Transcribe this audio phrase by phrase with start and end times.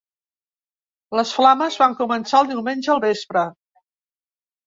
[1.17, 3.43] Les flames van començar el diumenge al vespre.